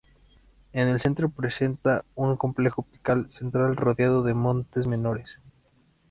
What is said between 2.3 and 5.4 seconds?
complejo pico central rodeado de montes menores.